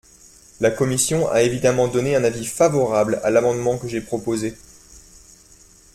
La 0.61 0.71
commission 0.71 1.29
a 1.29 1.43
évidemment 1.43 1.87
donné 1.87 2.15
un 2.15 2.23
avis 2.23 2.43
favorable 2.47 3.21
à 3.23 3.29
l’amendement 3.29 3.77
que 3.77 3.87
j’ai 3.87 4.01
proposé. 4.01 4.57